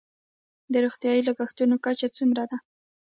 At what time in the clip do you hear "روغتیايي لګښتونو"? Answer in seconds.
0.85-1.75